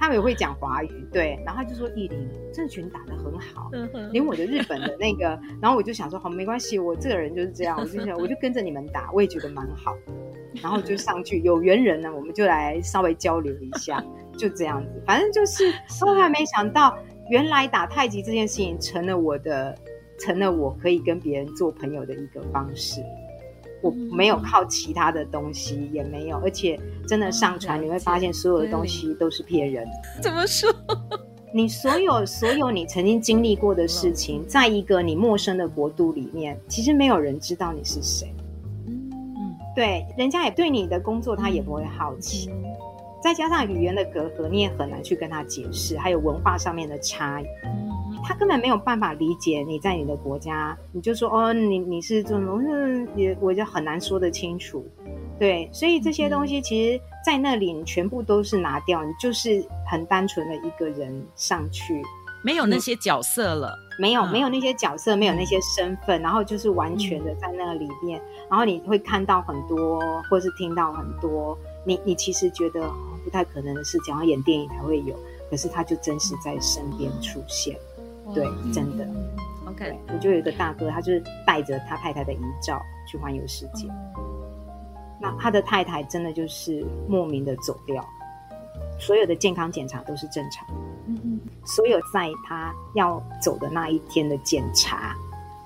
[0.00, 3.70] 他们也会讲华语，对，然后他就说艺林这群打得很好，
[4.10, 9.94] 连我的日本的那个，然后我就想说好没关系，我这个人就是这样，我就想我就跟着你们打，我也觉得蛮好，
[10.60, 14.02] 然后就上去有缘人呢，我们就来稍微交流一下，
[14.36, 15.72] 就这样子，反正就是
[16.04, 19.74] 后来没想到，原来打太极这件事情成了我的，
[20.18, 23.02] 成了我可以跟别人做朋友的一个方式。
[23.82, 29.84] 我没有靠其他的东西，也没有，而且真的上传你会发现，所有的东西都是骗人。
[30.20, 30.72] 怎么说？
[31.52, 38.32] 你所有所有你曾经经历过的事情，在一个你陌生的国度里面，其实没有人知道你是谁。
[38.86, 42.50] 嗯，对，人家也对你的工作他也不会好奇，
[43.22, 47.44] 再加上语言的隔阂，你也很难去跟他解释，还有文化上面的差异。
[48.24, 54.86] 他根本没有办法理解你在你的国家，你就说哦，你你是这种，嗯，也我就很难说得清楚，
[55.40, 62.00] 对，所以这些东西其实，在那里你全部都是拿掉，你就是很单纯的一个人上去，
[62.44, 72.88] 没有那些角色了，没有没有那些角色，没有那些身份，然后就是完全的在那里面，然后你会看到很多，或是听到很多，你你其实觉得
[73.24, 75.16] 不太可能的事情，要演电影才会有，
[75.50, 77.76] 可是他就真实在身边出现。
[78.34, 79.06] 对，真的。
[79.66, 82.80] OK，我就有一个大哥，他就是带着他太太的遗照
[83.10, 83.88] 去环游世界。
[85.20, 88.04] 那他的太太真的就是莫名的走掉，
[88.98, 90.66] 所有的健康检查都是正常。
[91.06, 95.16] 嗯嗯，所有在他要走的那一天的检查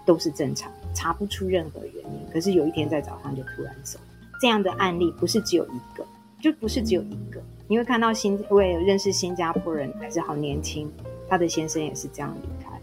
[0.04, 2.32] 都是正常，查不出任何原因。
[2.32, 3.98] 可是有一天在早上就突然走，
[4.40, 6.04] 这样的案例不是只有一个，
[6.40, 7.42] 就不是只有一个。
[7.68, 10.90] 你会看到新，我也认识新加坡人，还是好年轻。
[11.28, 12.80] 他的先生也是这样离开，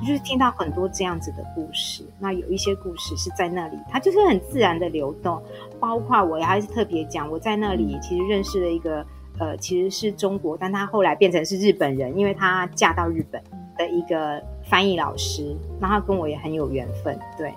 [0.00, 2.02] 就是听到很多这样子的故事。
[2.18, 5.42] 那有一些故事是在那里，它就是很自然的流动。
[5.78, 9.04] 包括我还是特别讲，我在那里其实认识了一个，
[9.38, 13.42] 呃，其实是中国，但他后来变成是日本人，因为他嫁到日本
[13.76, 17.18] 的一个翻译老师，那他跟我也很有缘分。
[17.36, 17.52] 对，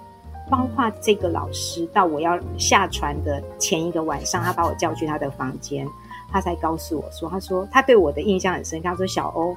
[0.50, 5.88] 包括这个老师到我要下船的前一个晚上，他把我叫去他的房间，
[6.32, 9.56] 他才告诉我说，他说他对我的印象很深，他说小欧。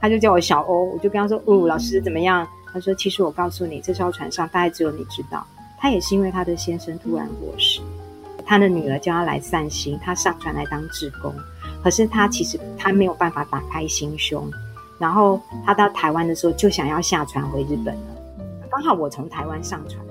[0.00, 5.46] 他就叫我小欧，我就跟他说：“哦，老师怎么样？”他说：“其实我告诉你，这艘船上大概只有你知道。
[5.78, 7.80] 他也是因为他的先生突然过世，
[8.44, 11.32] 他的女儿叫他来散心，他上船来当志工。
[11.84, 14.50] 可是他其实他没有办法打开心胸。
[14.98, 18.02] 然后他到台湾的时候就想要下船回日本了。
[18.72, 20.04] 刚好我从台湾上船，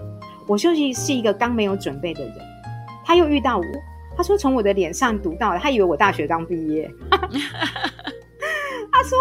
[0.51, 2.35] 我就是是一个刚没有准备的人。
[3.05, 3.65] 他又遇到我，
[4.17, 6.91] 他说从我的脸上读到了，他以为我大学刚毕业。
[8.91, 9.17] 他说。”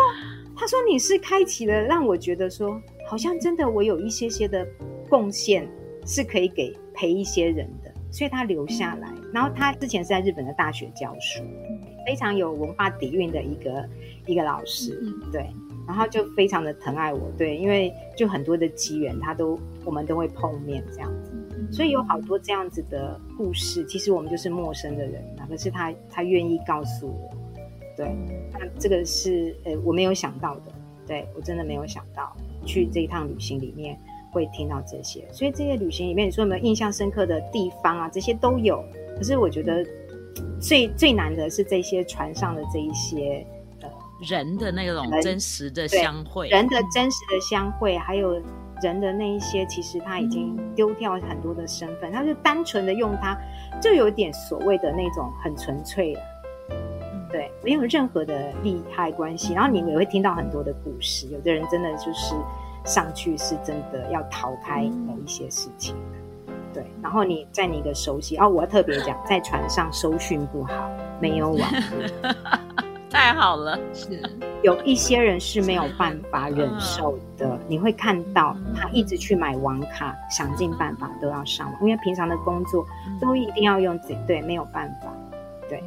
[0.60, 4.66] 他说：“你是开启了，让我觉得说，好像真的我有一些些的
[5.08, 5.66] 贡献
[6.04, 9.10] 是可以给陪一些人的，所以他留下来。
[9.32, 11.42] 然后他之前是在日本的大学教书，
[12.06, 13.88] 非常有文化底蕴的一个
[14.26, 15.48] 一个老师，对。
[15.90, 21.33] 然后就非常的疼爱我，对，因为就很多的机缘，他都我们都会碰面这样子，
[21.72, 23.85] 所以有好多这样子的故事。
[23.87, 27.29] 其实我们就是陌生的人，可是他他愿意告诉我。”
[27.98, 28.16] 对，
[28.53, 30.72] 那这个是呃我没有想到的，
[31.09, 33.98] 对，我真的没有想到去这一趟旅行里面
[34.33, 38.09] 会听到这些，所以这些旅行里面你说有没有印象深刻的地方啊？
[38.09, 38.81] 这些都有，
[39.16, 39.85] 可是我觉得
[40.61, 43.60] 最最难的是这些船上的这一些呃
[44.20, 48.33] 人的那种真实的相会，人的真实的相会，还有
[48.83, 53.37] 人的那一些其实他已经丢掉很多的身份，他就单纯的用他，
[53.80, 56.20] 就有点所谓的那种很纯粹的。
[57.33, 61.28] 对，没有任何的利害关系，然后你们也会听到很多的故事。
[61.28, 62.35] 有的人真的就是
[62.85, 65.94] 上去是真的要逃开某一些事情，
[66.74, 66.85] 对。
[67.00, 72.30] 然后你在你一个熟悉，哦，我要特别讲，在船上收讯不好，没有网络，
[73.11, 73.79] 太好了。
[73.92, 74.23] 是
[74.62, 82.87] 有一些人是没有办法忍受的，你会看到他一直去买网卡，想尽办法都要上网，因为平常的工作
[83.21, 85.13] 都一定要用这，对，没有办法，
[85.69, 85.83] 对。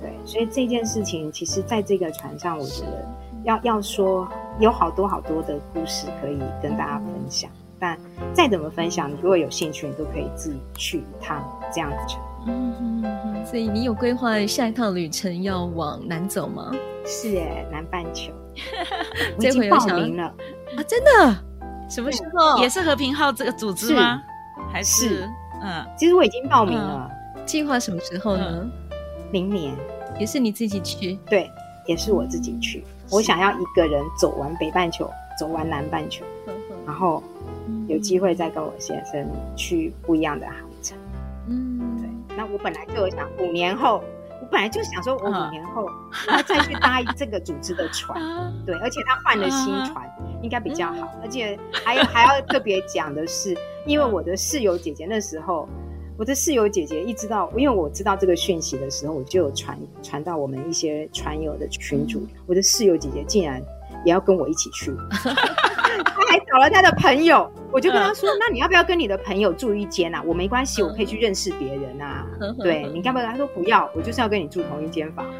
[0.00, 3.08] 对，所以这件事情，其实在这个船上，我觉得
[3.44, 4.26] 要要说
[4.58, 7.50] 有好多好多的故事可以跟大家分享。
[7.78, 7.98] 但
[8.34, 11.42] 再怎么分享，你如果有兴趣，你都可以自己去一趟
[11.72, 12.16] 这样子。
[13.44, 16.70] 所以你有规划下一趟旅程要往南走吗？
[17.04, 18.32] 是耶，南半球。
[19.38, 20.24] 我已经报名了
[20.76, 20.82] 啊！
[20.86, 21.36] 真的？
[21.88, 22.58] 什么时候？
[22.62, 24.22] 也是和平号这个组织吗？
[24.72, 25.28] 还是？
[25.62, 27.10] 嗯，其实我已经报名了。
[27.44, 28.70] 计划什么时候呢？
[29.30, 29.74] 明年
[30.18, 31.18] 也是你自己去？
[31.26, 31.50] 对，
[31.86, 32.84] 也是我自己去。
[33.10, 36.24] 我想要一个人走完北半球，走完南半球，
[36.86, 37.22] 然后
[37.88, 39.26] 有机会再跟我先生
[39.56, 40.46] 去不一样的
[42.52, 44.02] 我本来就有想，五年后，
[44.40, 45.86] 我本来就想说，我五年后
[46.26, 48.20] 然后再去搭这个组织的船。
[48.66, 50.08] 对，而且他换了新船，
[50.42, 51.08] 应该比较好。
[51.22, 55.68] 而且还有还要特别讲的是，因为我的室友姐姐那时候。
[56.18, 62.24] 我的室友姐姐一知道，因为我知道这个讯息的时候，我就有传传到我们一些船友的群组。
[62.46, 63.60] 我的室友姐姐竟然
[64.04, 65.32] 也要跟我一起去， 她
[66.28, 67.50] 还找了她的朋友。
[67.72, 70.22] 我就跟他说：“那你要不要跟你的朋友住一间啊？
[70.24, 72.26] 我没关系，我可以去认识别人啊。
[72.60, 75.24] 对，你干不要？”她说：“不要，我就是要跟你住同一间房。”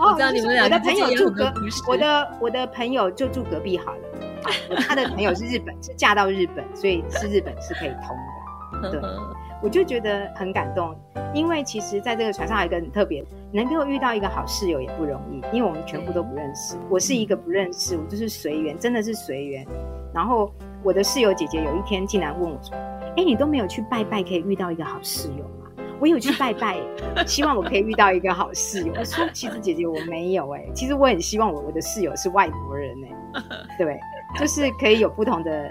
[0.00, 1.52] 我知道你们俩，我的朋友住隔，
[1.86, 4.00] 我的我的朋友就住隔壁好了。
[4.88, 8.39] 他的朋友是日本，是嫁到日本，所以是日本是可以通的。
[8.90, 9.00] 对，
[9.62, 10.94] 我就觉得很感动，
[11.34, 16.76] 因为其实在这个船上还有一个很特别，能够遇到一个好室友也不容易，因为我们全部都不认识。
[16.88, 19.66] 我是一个不认识，我就是随缘，真的是随缘。
[20.14, 20.52] 然后
[20.82, 22.76] 我的室友姐姐有一天竟然问我说
[23.16, 26.78] ：“哎，你都没有去拜拜，可以遇到一个好室友吗？”我有去拜拜，
[27.26, 28.92] 希望我可以遇到一个好室友。
[28.98, 33.42] 我说：“其实姐姐我没有哎，其实我很希望我我的室友是外国人哎，
[33.76, 34.00] 对。”
[34.38, 35.68] 就是可以有不同的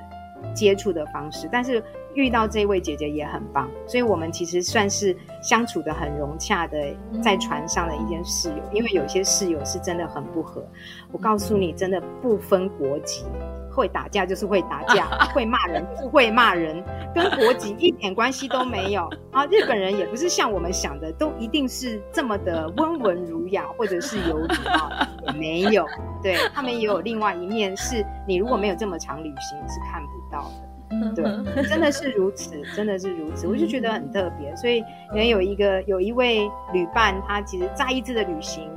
[0.53, 1.81] 接触的方式，但是
[2.15, 6.77] 遇到这位姐姐也很棒，所以我们其实算是相处的很融洽的，
[7.21, 8.55] 在船上的一间室友。
[8.73, 10.65] 因为有些室友是真的很不合，
[11.11, 13.25] 我告诉你，真的不分国籍，
[13.71, 16.83] 会打架就是会打架，会骂人就是会骂人，
[17.13, 19.09] 跟国籍一点关系都没有。
[19.31, 24.91] 啊，日本人也不是像我们想的都一定是这么的温文儒雅，或者是有礼貌，
[25.27, 25.85] 也没有。
[26.21, 30.68] 对，他们也有另外一面，是你如果没有这么长旅行是看不到的。
[31.15, 34.55] 对，真的是如此，真的是如此，我就觉得很特别。
[34.55, 34.83] 所以，
[35.13, 38.69] 也有一个有一位旅伴，他其实再一次的旅行，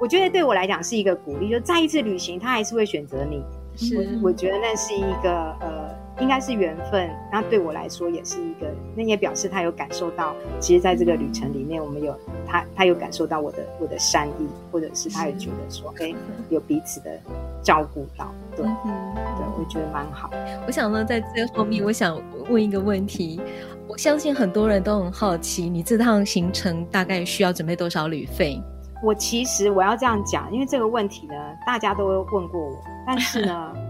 [0.00, 3.42] 我觉得对我来讲是一个鼓励，就再一次旅行，他还是会选择你。
[3.76, 6.02] 是，我觉得那是一个呃。
[6.20, 12.14] 应该是缘分，那对我来说也是一个，那也表示他有感受到，其实在这个旅程里面，我们有
[12.46, 16.14] 他，他有感受到我的我的善意，或者是他也觉得说，哎，
[16.50, 17.18] 有彼此的
[17.62, 20.28] 照顾到，对，嗯、对，我觉得蛮好。
[20.66, 23.40] 我想呢，在这后面，我想问一个问题，
[23.86, 28.60] 我相信很多人都很好奇，你这趟行程大概需要准备多少旅费？
[29.02, 31.34] 我其实我要这样讲，因为这个问题呢，
[31.66, 33.72] 大家都问过我，但是呢。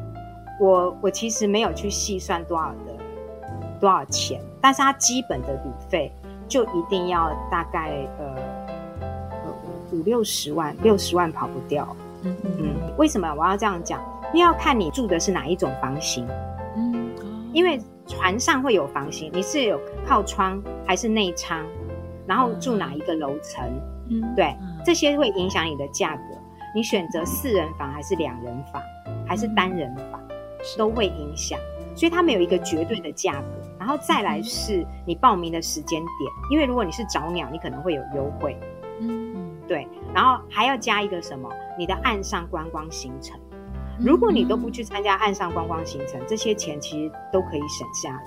[0.61, 2.95] 我我其实没有去细算多少的
[3.81, 6.13] 多少钱，但是它基本的旅费
[6.47, 8.37] 就一定要大概呃
[9.91, 11.97] 五六十万，六十万跑不掉。
[12.23, 14.01] 嗯嗯，为什么我要这样讲？
[14.33, 16.27] 因为要看你住的是哪一种房型。
[16.77, 17.11] 嗯，
[17.53, 21.65] 因为船上会有房型，你是有靠窗还是内舱，
[22.27, 23.65] 然后住哪一个楼层？
[24.11, 26.23] 嗯，对，这些会影响你的价格。
[26.75, 28.83] 你选择四人房还是两人房，
[29.27, 30.21] 还是单人房？
[30.79, 31.59] 都会影响，
[31.97, 33.49] 所以他们有一个绝对的价格，
[33.81, 38.57] 然后再来是你报名的时间点，因为如果你是早鸟，你可能会有优惠，
[39.01, 39.35] 嗯，
[39.67, 41.51] 对，然后还要加一个什么？
[41.77, 43.37] 你的岸上观光行程，
[44.05, 48.23] 如果你都不去参加岸上观光行程，这些钱其实都可以省下来，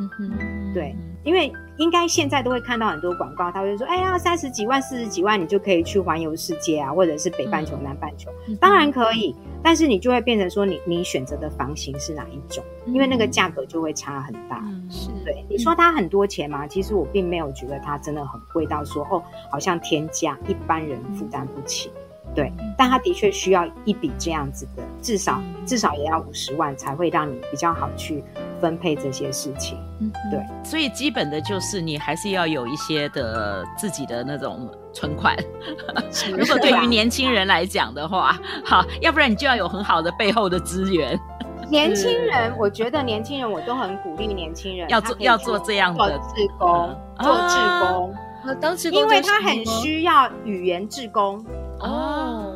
[0.00, 0.94] 嗯哼，对，
[1.24, 9.34] 因为应该现在都会看到很多广告，他会说，哎呀，三十几万、四十几万，你就可以去环游世界啊，或者是北半球、南半球，当然可以。
[9.60, 12.62] 但是你就会变成说你，你你选择的房型是哪一种？
[12.86, 14.62] 因为那个价格就会差很大。
[14.64, 16.64] 嗯、是对你说它很多钱吗？
[16.68, 21.90] 其实我并没有觉得它真的很贵到说哦，好像天价，一般人负担不起。
[22.38, 28.22] 对，但他的确需要一笔这样子的，至少至少也要五十万才会让你比较好去
[28.60, 29.76] 分配这些事情。
[29.98, 30.40] 嗯，对。
[30.62, 34.70] 所以基本的就是你还是要有一些的自己的那种。
[34.90, 35.36] 存款，
[36.36, 41.16] 如果对于年轻人来讲的话，好，要不然你就要有很好的背后的资源。
[41.70, 47.36] 年轻人，我觉得年轻人我都很鼓励年轻人要做要做这样的志工，做
[48.76, 51.44] 志工，因为他很需要语言志工
[51.80, 52.54] 哦。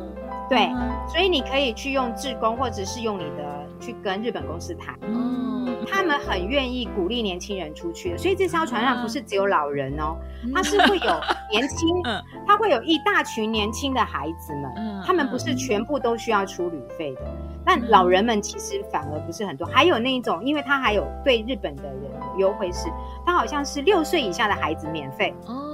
[0.49, 0.69] 对，
[1.07, 4.97] 所以你可以去用志工，或者是用你的去跟日本公司谈。
[5.01, 5.43] 嗯。
[5.85, 10.15] 他们很愿意鼓励年轻人出去的，所以这艘船上不是只有老人哦，
[10.53, 11.19] 他是会有
[11.51, 12.01] 年轻，
[12.47, 17.21] 他会有一大群年轻的孩子们，他们不是全部都需要出旅费的，
[17.65, 19.67] 但老人们其实反而不是很多。
[19.67, 22.87] 还有那一种，因为他还有对日本的人优惠是，
[23.25, 25.72] 他好像是六岁以下的孩子免费哦，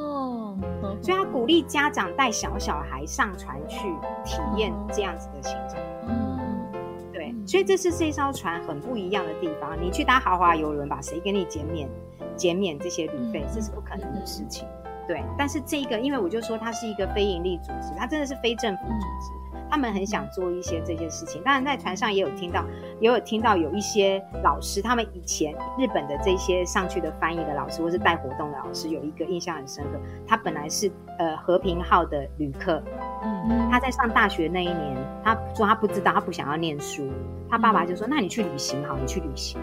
[1.02, 3.78] 所以他鼓励家长带小小孩上船去
[4.24, 5.78] 体验这样子的行程。
[6.08, 6.40] 嗯，
[7.12, 9.78] 对所以这是这艘船很不一样的地方。
[9.82, 11.90] 你去搭豪华游轮吧，谁给你减免
[12.36, 13.46] 减免这些旅费？
[13.54, 14.68] 这是不可能的事情。
[15.08, 19.49] 对，但是这个，因为我就说它是一个非营利组织，它真的是非政府组织。
[19.70, 22.64] 他们很想做一些这些事情，当然在船上也有听到，
[23.00, 30.00] 也有听到有一些老师，他们以前日本的这些上去的翻译的老师，或是带活动的老师，有一个印象很深刻。
[30.28, 32.82] 他本来是呃和平号的旅客，
[33.24, 37.10] 嗯，他在上大学那一年，他说他不知道，他不想要念书，
[37.50, 39.60] 他爸爸就说：“那你去旅行好，你去旅行。”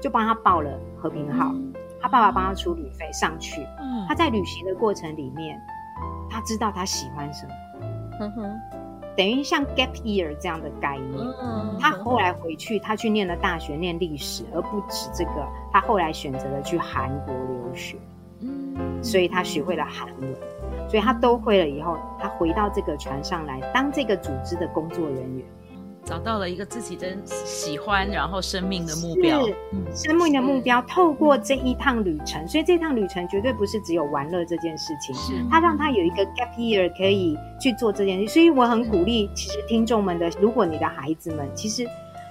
[0.00, 1.54] 就帮他报了和平号，
[2.00, 3.64] 他爸爸帮他出旅费上去。
[4.08, 5.56] 他在旅行的过程里面，
[6.28, 7.52] 他知道他喜欢什么。
[8.20, 8.60] 嗯哼。
[9.16, 11.18] 等于像 gap year 这样的概念，
[11.78, 17.96] 他后来回去，他去念了大学，念历史，而不止这个，他后来选择了去韩国留学，
[19.02, 20.34] 所以他学会了韩文，
[20.88, 25.46] 所以他都会了以后，他回到这个船上来当这个组织的工作人员。
[26.04, 29.54] 找到了一个自己的喜欢，然后生命的目标，是
[30.08, 30.82] 生命的目标。
[30.82, 38.28] 透过这一趟旅程，所以这趟旅程绝对不是只有玩乐这件事情，是他让他有一个 gap year 可以去做这件事。
[38.28, 41.86] 所以我很鼓励，其实听众们的，如果你的孩子们，其实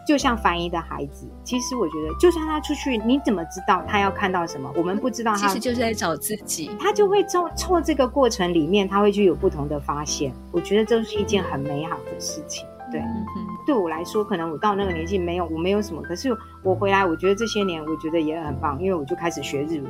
[0.06, 4.72] 就像凡一的孩子，其实我觉得，就算他出去，你怎么知道他要看到什么？
[4.76, 10.34] 我们不知道他，其实就是在找自己，他就会错错这个过程里面，他会去有不同的发现。
[10.52, 12.66] 我觉得这是一件很美好的事情。
[12.92, 13.26] 对，嗯、
[13.66, 16.02] 对我来说，可能我到那个年纪没有，我没有什么。
[16.02, 19.84] 可是我回来，我觉得这些年，我觉得也很棒，因为我就开始学日语。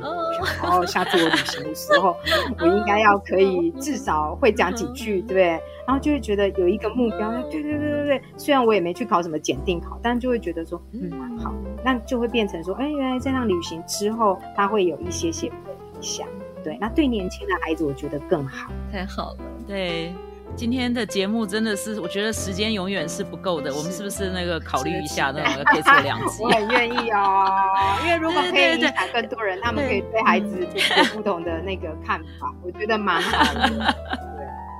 [0.62, 2.16] 然后下次我旅行的时候，
[2.60, 5.46] 我应该要可以至少会讲几句，对不对？
[5.86, 7.30] 然后就会觉得有一个目标。
[7.50, 11.52] 对对对对对，虽然我也没去考什么检定考，但就会觉得说，嗯，蛮好。
[11.84, 15.52] 那就会变成说，哎，原来这趟旅行之后，它会有一些些影
[16.00, 16.26] 响。
[16.62, 18.70] 对，那对年轻的孩子，我觉得更好。
[18.92, 20.12] 太好了，对。
[20.54, 23.74] 今天的节目真的是，我觉得时间永远是不够的。
[23.74, 26.42] 我们是不是那个考虑一下，那种可以做两集？
[26.44, 33.94] 我很愿意哦，因为如果可以 影响更多人，他们可以对孩子有不同的那个看法，我觉得蛮好的。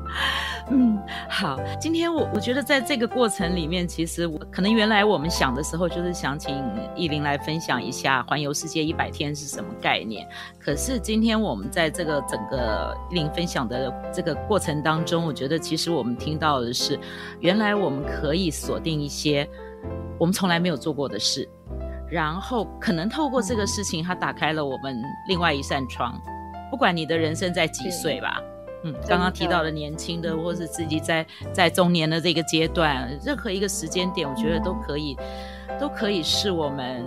[0.70, 0.98] 嗯，
[1.28, 6.56] 好，今天我我觉得在这个过程里面，其实我可能原来我们想的时候，就是想请
[6.96, 10.26] 依林来分享一下环游世界一百天是什么概念。
[10.58, 16.98] 可是今天我们在这个整个依林分享的这个过程当中，我觉得其实我们听到的是，
[17.40, 19.46] 原来我们可以锁定一些
[20.18, 21.46] 我们从来没有做过的事，
[22.10, 24.98] 然后可能透过这个事情，它打开了我们
[25.28, 26.18] 另外一扇窗。
[26.70, 28.40] 不管你的人生在几岁吧。
[28.40, 28.53] 嗯，
[29.07, 35.16] 刚刚提到的年轻的，或是自己在在中年的这个阶段，任何一个时间点，我觉得都可以，
[35.78, 37.05] 都可以是我们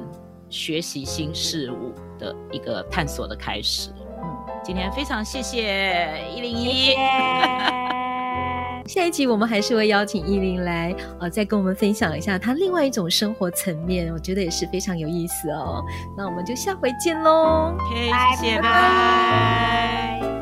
[0.50, 3.90] 学习新事物的一个探索的开始。
[4.00, 4.24] 嗯，
[4.64, 6.96] 今天非常谢谢一零一。
[8.88, 15.84] 下一集我们还是会邀请一零来，呃，再跟我们分享一下她另外一种生活层面，我觉得也是非常有意思哦。
[16.16, 17.76] 那我们就下回见喽。
[17.78, 20.37] OK，谢谢，拜拜。